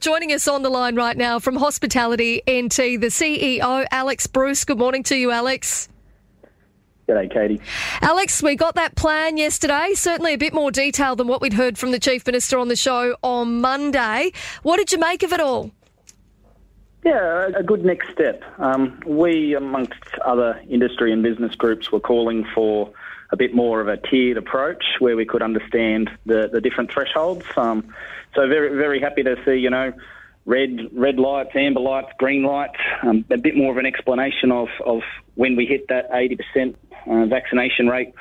[0.00, 4.64] Joining us on the line right now from Hospitality NT, the CEO, Alex Bruce.
[4.64, 5.88] Good morning to you, Alex.
[7.08, 7.60] G'day, Katie.
[8.00, 9.94] Alex, we got that plan yesterday.
[9.94, 12.76] Certainly a bit more detail than what we'd heard from the Chief Minister on the
[12.76, 14.30] show on Monday.
[14.62, 15.72] What did you make of it all?
[17.04, 18.44] Yeah, a good next step.
[18.58, 22.92] Um, we, amongst other industry and business groups, were calling for
[23.30, 27.44] a bit more of a tiered approach where we could understand the, the different thresholds.
[27.56, 27.94] Um,
[28.34, 29.92] so very very happy to see you know
[30.46, 32.78] red red lights, amber lights, green lights.
[33.02, 35.02] Um, a bit more of an explanation of of
[35.34, 36.74] when we hit that 80%
[37.06, 38.12] uh, vaccination rate,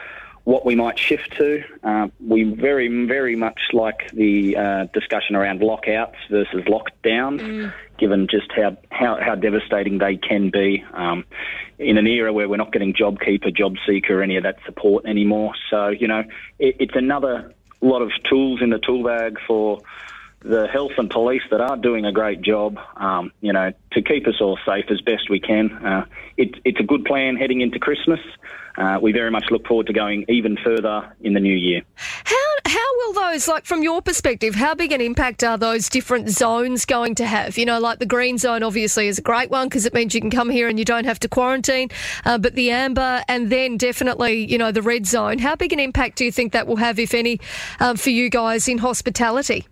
[0.47, 1.61] what we might shift to.
[1.83, 7.73] Uh, we very, very much like the uh, discussion around lockouts versus lockdowns, mm.
[7.99, 11.25] given just how, how, how, devastating they can be um,
[11.77, 15.51] in an era where we're not getting JobKeeper, JobSeeker, any of that support anymore.
[15.69, 16.23] So, you know,
[16.59, 19.81] it, it's another lot of tools in the tool bag for
[20.47, 24.27] the health and police that are doing a great job, um, you know, to keep
[24.27, 25.71] us all safe as best we can.
[25.71, 26.05] Uh,
[26.37, 28.19] it, it's a good plan heading into Christmas.
[28.77, 31.81] Uh, we very much look forward to going even further in the new year.
[31.95, 36.29] How how will those, like from your perspective, how big an impact are those different
[36.29, 37.57] zones going to have?
[37.57, 40.21] You know, like the green zone obviously is a great one because it means you
[40.21, 41.89] can come here and you don't have to quarantine.
[42.23, 45.39] Uh, but the amber and then definitely, you know, the red zone.
[45.39, 47.39] How big an impact do you think that will have, if any,
[47.79, 49.65] um, for you guys in hospitality?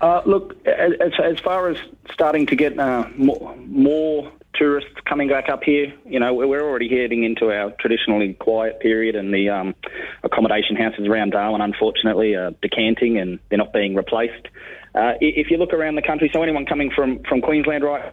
[0.00, 1.76] Uh, look, as, as far as
[2.12, 6.88] starting to get uh, more, more, tourists coming back up here, you know, we're already
[6.88, 9.74] heading into our traditionally quiet period, and the um,
[10.24, 14.48] accommodation houses around Darwin, unfortunately, are decanting and they're not being replaced.
[14.94, 18.12] Uh, if you look around the country, so anyone coming from, from Queensland, right,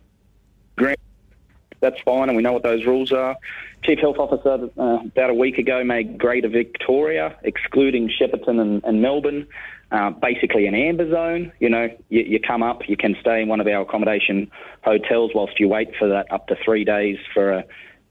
[1.80, 3.38] that's fine, and we know what those rules are.
[3.84, 9.02] Chief Health Officer uh, about a week ago made Greater Victoria, excluding Shepparton and, and
[9.02, 9.48] Melbourne,
[9.92, 11.52] uh, basically an amber zone.
[11.60, 14.50] You know, you, you, come up, you can stay in one of our accommodation
[14.82, 17.66] hotels whilst you wait for that up to three days for a,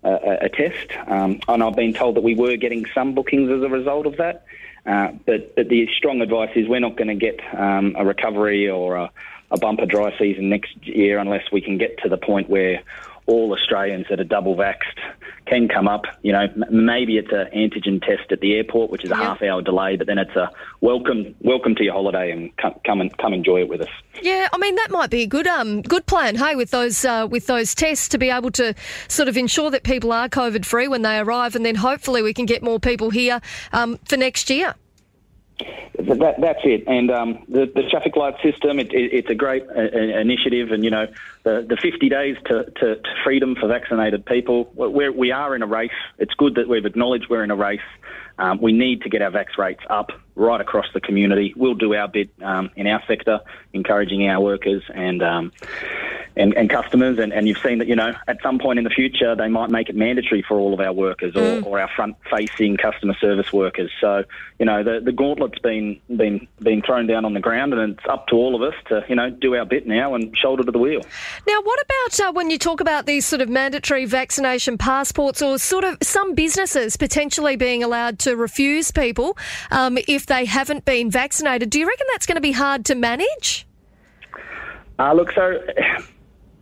[0.05, 0.93] a, a test.
[1.07, 4.17] Um, and I've been told that we were getting some bookings as a result of
[4.19, 4.45] that.
[4.87, 8.69] Uh, but, but, the strong advice is we're not going to get um, a recovery
[8.69, 9.11] or a,
[9.51, 12.83] a bumper dry season next year unless we can get to the point where
[13.27, 14.99] all Australians that are double vaxxed
[15.47, 16.05] can come up.
[16.23, 19.63] You know, maybe it's an antigen test at the airport, which is a half hour
[19.63, 23.33] delay, but then it's a welcome, welcome to your holiday and come, come and come
[23.33, 23.89] enjoy it with us.
[24.23, 26.37] Yeah, I mean that might be a good um good plan.
[26.37, 28.75] Hey, with those uh, with those tests to be able to
[29.09, 32.33] sort of ensure that people are COVID free when they arrive, and then hopefully we
[32.33, 33.41] can get more people here
[33.73, 34.75] um, for next year.
[35.97, 36.85] That, that's it.
[36.87, 40.73] And um, the, the traffic light system, it, it, it's a great uh, initiative.
[40.73, 41.07] And, you know,
[41.45, 45.63] the, the 50 days to, to, to freedom for vaccinated people, we're, we are in
[45.63, 45.93] a race.
[46.19, 47.81] It's good that we've acknowledged we're in a race.
[48.39, 51.55] Um, we need to get our vax rates up right across the community.
[51.57, 53.41] We'll do our bit um, in our sector,
[53.73, 55.53] encouraging our workers and um,
[56.37, 57.19] and, and customers.
[57.19, 59.71] And, and you've seen that, you know, at some point in the future, they might
[59.71, 61.67] make it mandatory for all of our workers or, mm.
[61.67, 63.91] or our front facing customer service workers.
[64.01, 64.25] So,
[64.59, 68.09] you know, the, the gauntlet's been, been, been thrown down on the ground and it's
[68.09, 70.71] up to all of us to, you know, do our bit now and shoulder to
[70.71, 71.01] the wheel.
[71.47, 75.59] Now, what about uh, when you talk about these sort of mandatory vaccination passports or
[75.59, 79.37] sort of some businesses potentially being allowed to refuse people
[79.71, 81.71] um, if they haven't been vaccinated?
[81.71, 83.67] Do you reckon that's going to be hard to manage?
[84.99, 85.59] Uh, look, so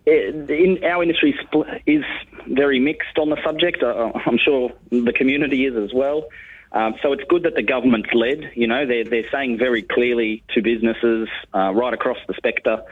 [0.06, 1.38] in our industry
[1.86, 2.04] is
[2.48, 3.82] very mixed on the subject.
[3.82, 6.28] Uh, I'm sure the community is as well.
[6.72, 8.50] Um, so it's good that the government's led.
[8.54, 12.82] You know, they're they're saying very clearly to businesses uh, right across the spectre,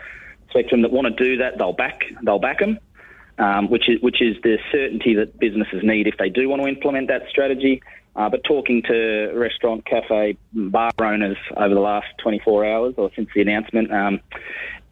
[0.51, 2.79] spectrum that want to do that, they'll back they'll back them,
[3.39, 6.69] um, which is which is the certainty that businesses need if they do want to
[6.69, 7.83] implement that strategy.
[8.17, 13.29] Uh, but talking to restaurant, cafe, bar owners over the last 24 hours or since
[13.37, 14.21] the announcement, um,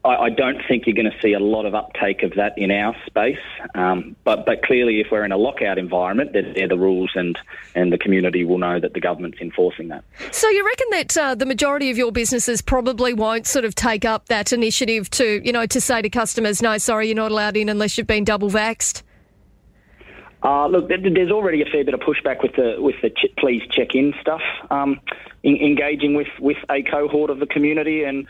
[0.04, 2.70] I, I don't think you're going to see a lot of uptake of that in
[2.70, 3.38] our space.
[3.74, 7.38] Um, but but clearly, if we're in a lockout environment, they're, they're, the rules, and
[7.74, 10.04] and the community will know that the government's enforcing that.
[10.30, 14.04] So you reckon that uh, the majority of your businesses probably won't sort of take
[14.04, 17.56] up that initiative to you know to say to customers, no, sorry, you're not allowed
[17.56, 19.02] in unless you've been double vaxxed.
[20.40, 23.62] Uh, look, there's already a fair bit of pushback with the with the ch- please
[23.72, 24.40] check in stuff,
[24.70, 25.00] um,
[25.42, 28.28] in, engaging with, with a cohort of the community, and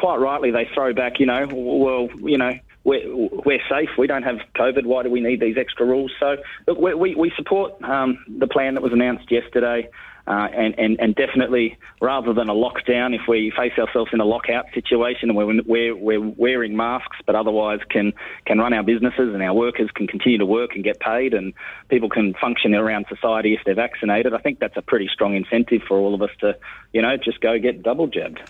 [0.00, 2.52] quite rightly they throw back, you know, well, you know,
[2.84, 3.90] we're, we're safe.
[3.98, 4.86] We don't have COVID.
[4.86, 6.10] Why do we need these extra rules?
[6.18, 6.36] So,
[6.66, 9.88] look, we, we, support um, the plan that was announced yesterday.
[10.26, 14.24] Uh, and, and, and definitely, rather than a lockdown, if we face ourselves in a
[14.24, 18.12] lockout situation and we're, we're, we're wearing masks, but otherwise can,
[18.46, 21.52] can run our businesses and our workers can continue to work and get paid and
[21.88, 25.82] people can function around society if they're vaccinated, I think that's a pretty strong incentive
[25.86, 26.56] for all of us to,
[26.92, 28.40] you know, just go get double jabbed.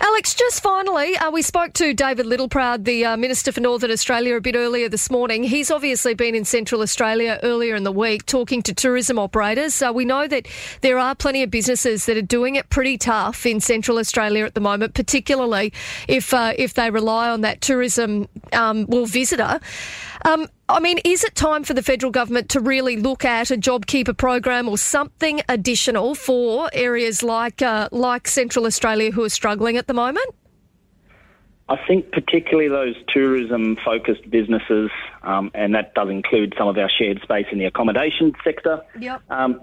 [0.00, 4.36] Alex, just finally, uh, we spoke to David Littleproud, the uh, Minister for Northern Australia,
[4.36, 5.42] a bit earlier this morning.
[5.42, 9.74] He's obviously been in Central Australia earlier in the week talking to tourism operators.
[9.74, 10.46] So we know that
[10.80, 14.54] there are plenty of businesses that are doing it pretty tough in Central Australia at
[14.54, 15.72] the moment, particularly
[16.08, 19.60] if uh, if they rely on that tourism um, well visitor.
[20.24, 23.56] Um, I mean, is it time for the federal government to really look at a
[23.56, 29.76] JobKeeper program or something additional for areas like uh, like Central Australia who are struggling
[29.76, 30.34] at the moment?
[31.68, 34.88] I think particularly those tourism-focused businesses,
[35.24, 38.82] um, and that does include some of our shared space in the accommodation sector.
[39.00, 39.22] Yep.
[39.30, 39.62] Um,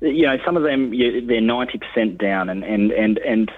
[0.00, 0.90] you know, some of them
[1.26, 3.50] they're ninety percent down, and and and and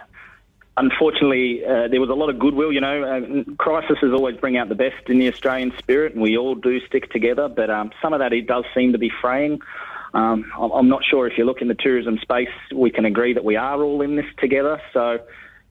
[0.76, 2.72] unfortunately, uh, there was a lot of goodwill.
[2.72, 6.36] You know, uh, crises always bring out the best in the Australian spirit, and we
[6.36, 7.48] all do stick together.
[7.48, 9.60] But um, some of that it does seem to be fraying.
[10.14, 13.44] Um, I'm not sure if you look in the tourism space, we can agree that
[13.44, 14.80] we are all in this together.
[14.92, 15.20] So,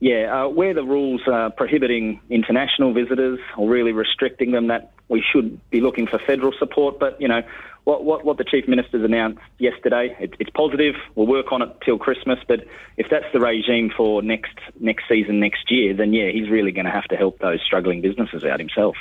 [0.02, 5.22] yeah, uh, where the rules are prohibiting international visitors or really restricting them, that we
[5.22, 6.98] should be looking for federal support.
[6.98, 7.42] But you know,
[7.84, 10.96] what, what, what the Chief Minister's announced yesterday, it, it's positive.
[11.14, 12.40] We'll work on it till Christmas.
[12.48, 12.66] But
[12.96, 16.86] if that's the regime for next next season, next year, then yeah, he's really going
[16.86, 18.96] to have to help those struggling businesses out himself.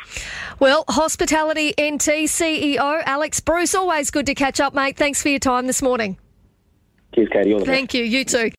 [0.60, 4.98] Well, Hospitality NT CEO Alex Bruce, always good to catch up, mate.
[4.98, 6.20] Thanks for your time this morning.
[7.16, 7.54] Cheers, Katie.
[7.54, 7.96] All the Thank best.
[7.96, 8.04] you.
[8.04, 8.50] You too.